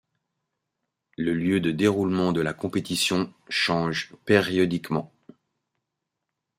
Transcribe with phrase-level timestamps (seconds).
[1.15, 5.13] Le lieu de déroulement de la compétition change périodiquement.